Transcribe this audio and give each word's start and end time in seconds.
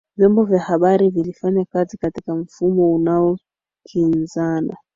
Vyombo 0.17 0.43
vya 0.43 0.59
habari 0.59 1.09
vilifanya 1.09 1.65
kazi 1.65 1.97
katika 1.97 2.35
mfumo 2.35 2.93
unaokinzana 2.95 4.77